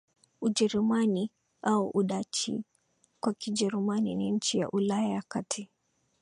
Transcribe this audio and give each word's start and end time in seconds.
Ujerumani 0.41 1.31
au 1.61 1.89
Udachi 1.93 2.63
kwa 3.19 3.33
Kijerumani 3.33 4.15
ni 4.15 4.31
nchi 4.31 4.57
ya 4.59 4.69
Ulaya 4.71 5.07
ya 5.09 5.21
kati 5.27 5.69